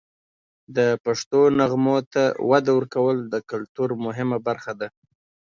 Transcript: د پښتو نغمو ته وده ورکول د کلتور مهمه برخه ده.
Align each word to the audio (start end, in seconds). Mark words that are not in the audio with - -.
د 0.75 0.79
پښتو 1.05 1.41
نغمو 1.59 1.97
ته 2.13 2.23
وده 2.49 2.71
ورکول 2.75 3.17
د 3.33 3.35
کلتور 3.51 3.89
مهمه 4.05 4.37
برخه 4.47 4.73
ده. 4.79 4.87